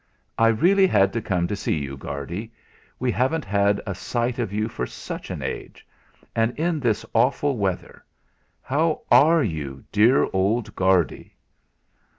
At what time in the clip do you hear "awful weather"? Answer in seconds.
7.13-8.03